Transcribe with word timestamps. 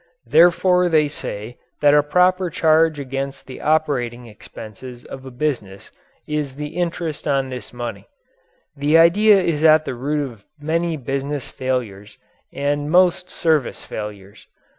Therefore 0.25 0.89
they 0.89 1.07
say 1.07 1.59
that 1.81 1.93
a 1.93 2.01
proper 2.01 2.49
charge 2.49 2.97
against 2.97 3.45
the 3.45 3.61
operating 3.61 4.25
expenses 4.25 5.05
of 5.05 5.27
a 5.27 5.29
business 5.29 5.91
is 6.25 6.55
the 6.55 6.69
interest 6.69 7.27
on 7.27 7.49
this 7.49 7.71
money. 7.71 8.07
This 8.75 8.97
idea 8.97 9.39
is 9.39 9.63
at 9.63 9.85
the 9.85 9.93
root 9.93 10.27
of 10.31 10.47
many 10.59 10.97
business 10.97 11.51
failures 11.51 12.17
and 12.51 12.89
most 12.89 13.29
service 13.29 13.85
failures. 13.85 14.47